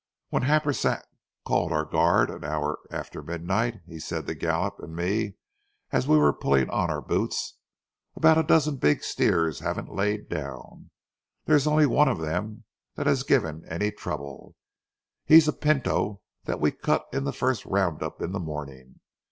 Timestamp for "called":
1.45-1.71